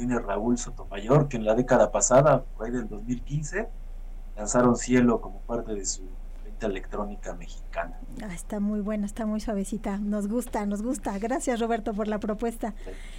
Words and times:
tiene 0.00 0.20
Raúl 0.20 0.56
Sotomayor, 0.56 1.26
que 1.26 1.38
en 1.38 1.44
la 1.44 1.56
década 1.56 1.90
pasada, 1.90 2.44
por 2.44 2.66
ahí 2.66 2.72
del 2.72 2.88
2015, 2.88 3.68
lanzaron 4.36 4.76
Cielo 4.76 5.20
como 5.20 5.40
parte 5.40 5.74
de 5.74 5.84
su 5.84 6.02
electrónica 6.66 7.34
mexicana. 7.34 7.98
Ah, 8.22 8.32
está 8.34 8.60
muy 8.60 8.80
buena, 8.80 9.06
está 9.06 9.26
muy 9.26 9.40
suavecita. 9.40 9.98
Nos 9.98 10.28
gusta, 10.28 10.66
nos 10.66 10.82
gusta. 10.82 11.18
Gracias 11.18 11.60
Roberto 11.60 11.94
por 11.94 12.08
la 12.08 12.18
propuesta. 12.18 12.74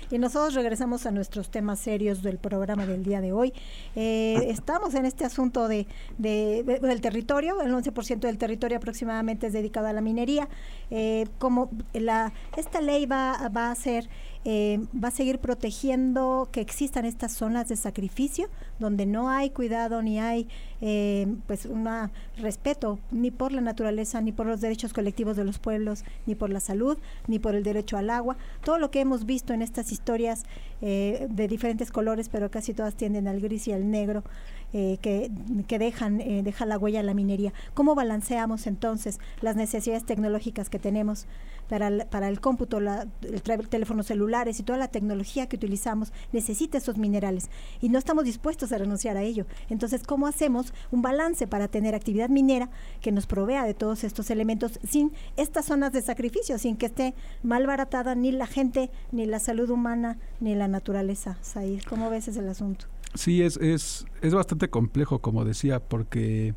Y 0.10 0.18
nosotros 0.18 0.54
regresamos 0.56 1.06
a 1.06 1.12
nuestros 1.12 1.50
temas 1.50 1.80
serios 1.80 2.22
del 2.22 2.38
programa 2.38 2.86
del 2.86 3.04
día 3.04 3.22
de 3.22 3.32
hoy. 3.32 3.54
Eh, 3.96 4.46
estamos 4.48 4.94
en 4.96 5.06
este 5.06 5.26
asunto 5.26 5.68
de, 5.68 5.88
del 6.18 7.02
territorio, 7.02 7.62
el 7.62 7.74
11% 7.74 8.20
del 8.20 8.38
territorio 8.38 8.78
aproximadamente 8.78 9.48
es 9.48 9.54
dedicado 9.54 9.88
a 9.88 9.94
la 9.94 10.02
minería. 10.02 10.48
Eh, 10.92 11.28
como 11.40 11.70
la, 11.94 12.34
esta 12.58 12.82
ley 12.82 13.06
va, 13.06 13.50
va 13.50 13.72
a 13.72 13.76
ser 13.76 14.10
eh, 14.46 14.80
va 14.96 15.10
a 15.10 15.12
seguir 15.12 15.40
protegiendo 15.40 16.48
que 16.54 16.62
existan 16.62 17.04
estas 17.04 17.34
zonas 17.34 17.68
de 17.68 17.76
sacrificio 17.76 18.48
donde 18.80 19.06
no 19.06 19.30
hay 19.30 19.50
cuidado 19.50 20.02
ni 20.02 20.18
hay 20.18 20.48
eh, 20.80 21.28
pues 21.46 21.66
un 21.66 21.90
respeto 22.38 23.00
ni 23.12 23.32
por 23.32 23.52
la 23.52 23.60
naturaleza 23.60 24.22
ni 24.22 24.32
por 24.32 24.46
los 24.46 24.62
derechos 24.62 24.94
colectivos 24.94 25.36
de 25.36 25.44
los 25.44 25.60
pueblos 25.60 26.06
ni 26.26 26.36
por 26.36 26.52
la 26.52 26.62
salud 26.62 26.98
ni 27.28 27.38
por 27.38 27.54
el 27.54 27.64
derecho 27.64 27.98
al 27.98 28.10
agua. 28.10 28.38
Todo 28.64 28.78
lo 28.78 28.92
que 28.92 29.02
hemos 29.02 29.26
visto 29.26 29.54
en 29.54 29.62
estas 29.62 29.92
historias 29.92 30.46
eh, 30.82 31.28
de 31.30 31.48
diferentes 31.50 31.92
colores 31.92 32.30
pero 32.30 32.50
casi 32.50 32.74
todas 32.74 32.96
tienden 32.96 33.28
al 33.28 33.42
gris 33.42 33.68
y 33.68 33.74
al 33.74 33.92
negro 33.92 34.24
que, 34.72 35.32
que, 35.68 35.80
dejan 35.80 36.20
deja 36.20 36.64
la 36.68 36.78
huella 36.78 37.00
a 37.00 37.04
la 37.04 37.16
minería. 37.16 37.54
Cómo 37.74 37.96
balanceamos 37.96 38.68
entonces 38.68 39.20
las 39.42 39.56
necesidades 39.56 40.06
tecnológicas 40.06 40.70
que 40.70 40.78
tenemos 40.78 41.26
para 41.70 42.06
para 42.06 42.28
el 42.28 42.40
cómputo, 42.40 42.80
la, 42.80 43.08
el 43.24 43.42
teléfonos 43.70 44.12
y 44.48 44.64
toda 44.64 44.80
la 44.80 44.88
tecnología 44.88 45.48
que 45.48 45.56
utilizamos 45.56 46.14
necesita 46.32 46.78
esos 46.78 46.98
minerales 46.98 47.50
y 47.82 47.90
no 47.90 48.00
estamos 48.00 48.24
dispuestos 48.24 48.72
a 48.72 48.78
renunciar 48.78 49.18
a 49.18 49.24
ello. 49.24 49.46
Entonces, 49.70 50.04
¿cómo 50.04 50.28
hacemos 50.28 50.74
un 50.92 51.02
balance 51.02 51.48
para 51.48 51.68
tener 51.68 51.96
actividad 51.96 52.30
minera 52.30 52.70
que 53.02 53.12
nos 53.12 53.28
provea 53.28 53.66
de 53.66 53.74
todos 53.74 54.04
estos 54.04 54.30
elementos 54.30 54.80
sin 54.88 55.12
estas 55.38 55.66
zonas 55.66 55.92
de 55.92 56.02
sacrificio, 56.02 56.58
sin 56.58 56.78
que 56.78 56.86
esté 56.86 57.14
mal 57.44 57.68
baratada 57.68 58.16
ni 58.16 58.32
la 58.32 58.48
gente, 58.48 58.90
ni 59.12 59.26
la 59.26 59.40
salud 59.40 59.70
humana, 59.70 60.18
ni 60.40 60.56
la 60.56 60.68
naturaleza? 60.68 61.38
Said, 61.42 61.84
¿cómo 61.84 62.10
ves 62.10 62.28
ese 62.28 62.40
asunto? 62.48 62.86
Sí, 63.16 63.42
es, 63.42 63.58
es, 63.58 64.06
es 64.22 64.34
bastante 64.34 64.70
complejo, 64.70 65.20
como 65.20 65.44
decía, 65.44 65.80
porque 65.80 66.54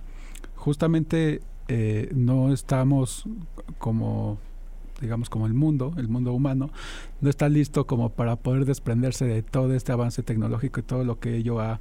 justamente 0.54 1.40
eh, 1.68 2.10
no 2.14 2.52
estamos 2.52 3.24
como 3.78 4.38
digamos 5.02 5.28
como 5.28 5.46
el 5.46 5.52
mundo, 5.52 5.92
el 5.98 6.08
mundo 6.08 6.32
humano, 6.32 6.70
no 7.20 7.28
está 7.28 7.48
listo 7.48 7.86
como 7.86 8.10
para 8.10 8.36
poder 8.36 8.64
desprenderse 8.64 9.26
de 9.26 9.42
todo 9.42 9.74
este 9.74 9.92
avance 9.92 10.22
tecnológico 10.22 10.80
y 10.80 10.82
todo 10.84 11.04
lo 11.04 11.18
que 11.18 11.36
ello 11.36 11.60
ha, 11.60 11.80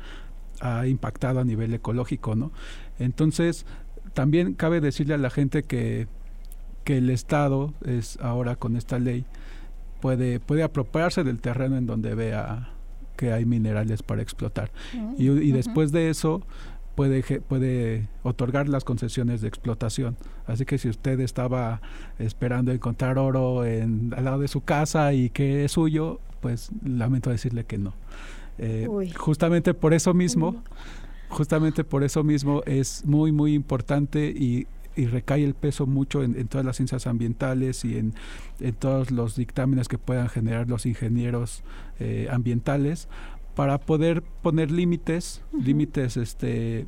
impactado 0.86 1.39
a 1.39 1.44
nivel 1.44 1.73
ecológico, 1.73 2.36
¿no? 2.36 2.52
Entonces, 3.00 3.66
también 4.13 4.53
cabe 4.53 4.80
decirle 4.80 5.16
a 5.16 5.17
la 5.17 5.31
gente 5.31 5.63
que, 5.63 6.08
que 6.83 6.97
el 6.97 7.09
Estado 7.09 7.73
es 7.83 8.19
ahora 8.22 8.55
con 8.55 8.75
esta 8.75 9.00
ley 9.00 9.25
puede, 10.02 10.39
puede 10.39 10.61
apropiarse 10.61 11.23
del 11.23 11.39
terreno 11.39 11.78
en 11.78 11.88
donde 11.88 12.13
vea 12.13 12.69
que 13.17 13.31
hay 13.33 13.45
minerales 13.45 14.03
para 14.03 14.22
explotar. 14.22 14.72
Mm, 14.94 15.13
y, 15.17 15.30
y 15.30 15.52
después 15.52 15.91
de 15.91 16.09
eso, 16.09 16.41
puede, 16.95 17.42
puede 17.42 18.08
otorgar 18.23 18.70
las 18.70 18.84
concesiones 18.84 19.42
de 19.42 19.47
explotación. 19.47 20.17
Así 20.45 20.66
que 20.66 20.78
si 20.78 20.89
usted 20.89 21.20
estaba 21.20 21.81
esperando 22.20 22.72
encontrar 22.72 23.17
oro 23.17 23.66
en, 23.66 24.14
al 24.16 24.25
lado 24.25 24.39
de 24.39 24.47
su 24.47 24.61
casa 24.61 25.14
y 25.14 25.30
que 25.30 25.66
es 25.66 25.73
suyo, 25.73 26.19
pues 26.42 26.72
lamento 26.84 27.30
decirle 27.30 27.64
que 27.66 27.78
no. 27.78 27.94
Eh, 28.58 28.88
justamente 29.16 29.73
por 29.73 29.94
eso 29.94 30.14
mismo, 30.14 30.62
justamente 31.30 31.84
por 31.84 32.03
eso 32.03 32.23
mismo 32.23 32.62
es 32.66 33.06
muy, 33.06 33.31
muy 33.31 33.53
importante 33.53 34.28
y, 34.28 34.67
recae 34.94 35.44
el 35.44 35.56
peso 35.56 35.88
mucho 35.88 36.22
en, 36.22 36.47
todas 36.47 36.63
las 36.63 36.75
ciencias 36.75 37.08
ambientales 37.08 37.85
y 37.85 37.97
en, 37.97 38.13
todos 38.78 39.09
los 39.09 39.35
dictámenes 39.35 39.88
que 39.88 39.97
puedan 39.97 40.29
generar 40.29 40.69
los 40.69 40.85
ingenieros 40.85 41.63
eh, 42.00 42.28
ambientales 42.29 43.08
para 43.56 43.78
poder 43.79 44.22
poner 44.22 44.72
límites, 44.72 45.41
límites 45.51 46.17
este 46.17 46.85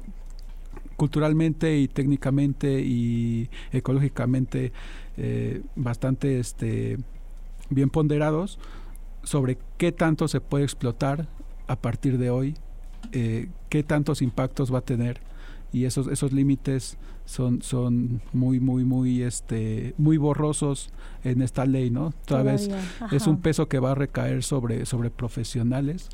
culturalmente 0.96 1.78
y 1.78 1.88
técnicamente 1.88 2.82
y 2.82 3.50
ecológicamente 3.72 4.72
eh, 5.18 5.62
bastante 5.76 6.40
este 6.40 6.98
bien 7.70 7.90
ponderados 7.90 8.60
sobre 9.24 9.58
qué 9.78 9.92
tanto 9.92 10.28
se 10.28 10.40
puede 10.40 10.64
explotar 10.64 11.28
a 11.68 11.76
partir 11.78 12.18
de 12.18 12.30
hoy, 12.30 12.56
eh, 13.12 13.50
qué 13.70 13.84
tantos 13.84 14.22
impactos 14.22 14.74
va 14.74 14.80
a 14.80 14.82
tener. 14.82 15.22
Y 15.72 15.86
esos 15.86 16.08
esos 16.08 16.32
límites 16.34 16.98
son 17.26 17.62
son 17.62 18.22
muy 18.32 18.60
muy 18.60 18.84
muy 18.84 19.24
este 19.24 19.96
muy 19.98 20.18
borrosos 20.18 20.90
en 21.24 21.42
esta 21.42 21.66
ley 21.66 21.90
no 21.90 22.14
toda 22.26 22.44
vez 22.44 22.70
es 23.12 23.28
un 23.28 23.40
peso 23.40 23.70
que 23.70 23.80
va 23.80 23.92
a 23.92 23.96
recaer 23.96 24.44
sobre 24.44 24.86
sobre 24.86 25.10
profesionales 25.10 26.10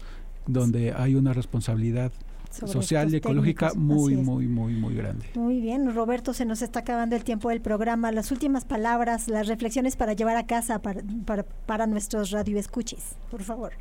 donde 0.53 0.93
hay 0.93 1.15
una 1.15 1.33
responsabilidad 1.33 2.11
social 2.51 3.13
y 3.13 3.17
ecológica 3.17 3.73
muy, 3.75 4.15
muy, 4.15 4.47
muy, 4.47 4.73
muy 4.73 4.95
grande. 4.95 5.27
Muy 5.35 5.59
bien, 5.59 5.93
Roberto, 5.93 6.33
se 6.33 6.45
nos 6.45 6.61
está 6.61 6.79
acabando 6.79 7.15
el 7.15 7.23
tiempo 7.23 7.49
del 7.49 7.61
programa. 7.61 8.11
Las 8.11 8.31
últimas 8.31 8.65
palabras, 8.65 9.27
las 9.27 9.47
reflexiones 9.47 9.95
para 9.95 10.13
llevar 10.13 10.37
a 10.37 10.45
casa 10.45 10.79
para, 10.79 11.01
para, 11.25 11.43
para 11.43 11.87
nuestros 11.87 12.31
radioescuches, 12.31 13.15
por 13.29 13.43
favor. 13.43 13.73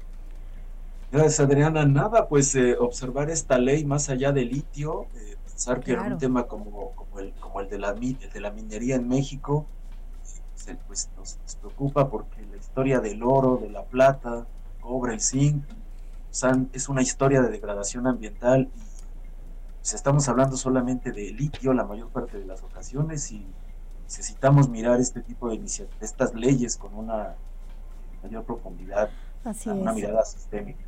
Gracias, 1.10 1.40
Adriana. 1.40 1.86
Nada, 1.86 2.28
pues 2.28 2.54
eh, 2.54 2.76
observar 2.78 3.30
esta 3.30 3.58
ley 3.58 3.84
más 3.84 4.10
allá 4.10 4.30
del 4.30 4.50
litio, 4.50 5.06
eh, 5.14 5.36
pensar 5.46 5.80
que 5.80 5.92
era 5.92 6.02
un 6.02 6.18
tema 6.18 6.46
como, 6.46 6.92
como, 6.94 7.18
el, 7.18 7.32
como 7.40 7.60
el, 7.60 7.70
de 7.70 7.78
la, 7.78 7.90
el 7.90 8.30
de 8.32 8.40
la 8.40 8.50
minería 8.50 8.96
en 8.96 9.08
México, 9.08 9.64
eh, 10.66 10.76
pues, 10.86 11.08
nos, 11.16 11.38
nos, 11.38 11.56
preocupa 11.56 12.10
porque 12.10 12.42
la 12.50 12.58
historia 12.58 13.00
del 13.00 13.22
oro, 13.22 13.56
de 13.56 13.70
la 13.70 13.84
plata, 13.84 14.46
cobre, 14.80 15.14
el 15.14 15.20
zinc, 15.22 15.64
es 16.72 16.88
una 16.88 17.02
historia 17.02 17.40
de 17.42 17.48
degradación 17.48 18.06
ambiental 18.06 18.70
y 18.72 19.80
pues, 19.80 19.94
estamos 19.94 20.28
hablando 20.28 20.56
solamente 20.56 21.12
de 21.12 21.32
litio 21.32 21.72
la 21.72 21.84
mayor 21.84 22.08
parte 22.10 22.38
de 22.38 22.44
las 22.44 22.62
ocasiones 22.62 23.32
y 23.32 23.46
necesitamos 24.04 24.68
mirar 24.68 25.00
este 25.00 25.20
tipo 25.22 25.50
de, 25.50 25.60
estas 26.00 26.34
leyes 26.34 26.76
con 26.76 26.94
una 26.94 27.34
mayor 28.22 28.44
profundidad, 28.44 29.10
una 29.66 29.92
mirada 29.92 30.24
sistémica. 30.24 30.84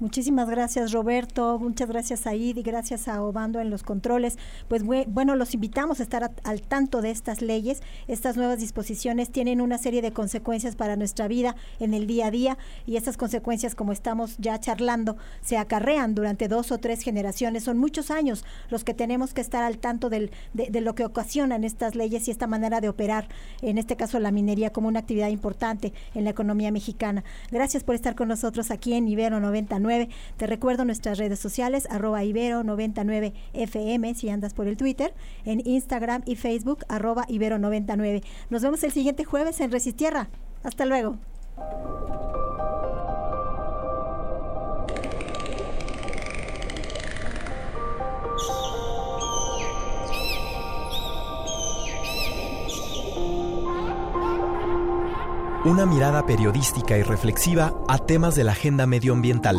Muchísimas 0.00 0.48
gracias 0.48 0.92
Roberto, 0.92 1.58
muchas 1.58 1.88
gracias 1.88 2.28
a 2.28 2.34
y 2.36 2.52
gracias 2.52 3.08
a 3.08 3.20
Obando 3.20 3.58
en 3.58 3.68
los 3.68 3.82
controles. 3.82 4.38
Pues 4.68 4.84
bueno, 4.84 5.34
los 5.34 5.54
invitamos 5.54 5.98
a 5.98 6.04
estar 6.04 6.30
al 6.44 6.62
tanto 6.62 7.02
de 7.02 7.10
estas 7.10 7.42
leyes. 7.42 7.82
Estas 8.06 8.36
nuevas 8.36 8.60
disposiciones 8.60 9.30
tienen 9.30 9.60
una 9.60 9.76
serie 9.76 10.00
de 10.00 10.12
consecuencias 10.12 10.76
para 10.76 10.94
nuestra 10.94 11.26
vida 11.26 11.56
en 11.80 11.94
el 11.94 12.06
día 12.06 12.26
a 12.26 12.30
día 12.30 12.58
y 12.86 12.94
estas 12.94 13.16
consecuencias, 13.16 13.74
como 13.74 13.90
estamos 13.90 14.36
ya 14.38 14.60
charlando, 14.60 15.16
se 15.40 15.56
acarrean 15.56 16.14
durante 16.14 16.46
dos 16.46 16.70
o 16.70 16.78
tres 16.78 17.02
generaciones. 17.02 17.64
Son 17.64 17.76
muchos 17.76 18.12
años 18.12 18.44
los 18.70 18.84
que 18.84 18.94
tenemos 18.94 19.34
que 19.34 19.40
estar 19.40 19.64
al 19.64 19.78
tanto 19.78 20.10
de, 20.10 20.30
de 20.52 20.80
lo 20.80 20.94
que 20.94 21.06
ocasionan 21.06 21.64
estas 21.64 21.96
leyes 21.96 22.28
y 22.28 22.30
esta 22.30 22.46
manera 22.46 22.80
de 22.80 22.88
operar, 22.88 23.26
en 23.62 23.78
este 23.78 23.96
caso 23.96 24.20
la 24.20 24.30
minería 24.30 24.70
como 24.70 24.86
una 24.86 25.00
actividad 25.00 25.28
importante 25.30 25.92
en 26.14 26.22
la 26.22 26.30
economía 26.30 26.70
mexicana. 26.70 27.24
Gracias 27.50 27.82
por 27.82 27.96
estar 27.96 28.14
con 28.14 28.28
nosotros 28.28 28.70
aquí 28.70 28.94
en 28.94 29.08
Ibero 29.08 29.40
99 29.88 30.08
te 30.36 30.46
recuerdo 30.46 30.84
nuestras 30.84 31.18
redes 31.18 31.38
sociales, 31.38 31.88
arroba 31.90 32.22
ibero99fm 32.22 34.14
si 34.14 34.28
andas 34.28 34.54
por 34.54 34.68
el 34.68 34.76
Twitter, 34.76 35.14
en 35.44 35.66
Instagram 35.66 36.22
y 36.26 36.36
Facebook, 36.36 36.84
arroba 36.88 37.26
ibero99. 37.26 38.22
Nos 38.50 38.62
vemos 38.62 38.82
el 38.84 38.92
siguiente 38.92 39.24
jueves 39.24 39.60
en 39.60 39.72
Resistierra. 39.72 40.28
Hasta 40.62 40.84
luego. 40.84 41.16
Una 55.64 55.84
mirada 55.84 56.24
periodística 56.24 56.96
y 56.96 57.02
reflexiva 57.02 57.74
a 57.88 57.98
temas 57.98 58.34
de 58.34 58.44
la 58.44 58.52
agenda 58.52 58.86
medioambiental. 58.86 59.58